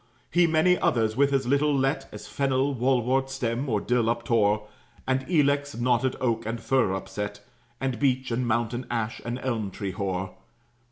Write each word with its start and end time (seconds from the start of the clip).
He 0.31 0.47
many 0.47 0.79
others, 0.79 1.15
with 1.15 1.31
as 1.31 1.45
little 1.45 1.77
let 1.77 2.09
As 2.11 2.25
fennel, 2.27 2.73
wall 2.73 3.03
wort 3.03 3.29
stem, 3.29 3.69
or 3.69 3.79
dill 3.79 4.05
uptore; 4.09 4.65
And 5.05 5.23
ilex, 5.29 5.75
knotted 5.75 6.15
oak, 6.19 6.43
and 6.43 6.59
fir 6.59 6.95
upset, 6.95 7.41
And 7.79 7.99
beech 7.99 8.31
and 8.31 8.47
mountain 8.47 8.87
ash, 8.89 9.21
and 9.23 9.37
elm 9.43 9.69
tree 9.69 9.91
hoar. 9.91 10.31